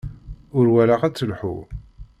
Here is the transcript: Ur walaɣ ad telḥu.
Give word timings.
Ur 0.57 0.65
walaɣ 0.73 1.01
ad 1.03 1.15
telḥu. 1.15 1.55